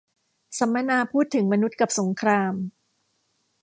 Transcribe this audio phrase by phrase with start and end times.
[0.59, 2.53] สัมมนาพูดถึงมนุษย์กับสงคราม